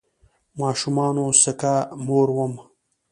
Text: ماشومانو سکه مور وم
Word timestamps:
ماشومانو 0.59 1.25
سکه 1.41 1.75
مور 2.05 2.27
وم 2.35 2.53